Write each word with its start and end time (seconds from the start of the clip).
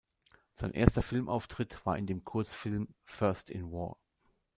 Sein 0.55 0.73
erster 0.73 1.03
Filmauftritt 1.03 1.85
war 1.85 1.95
in 1.95 2.07
dem 2.07 2.23
Kurzfilm 2.23 2.87
"First 3.05 3.51
in 3.51 3.71
War". 3.71 3.97